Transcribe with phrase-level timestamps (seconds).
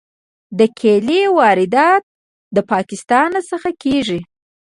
[0.57, 2.03] د کیلې واردات
[2.55, 4.19] له پاکستان څخه کیږي.